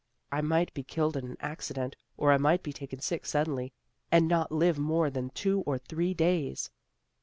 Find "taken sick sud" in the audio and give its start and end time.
2.73-3.45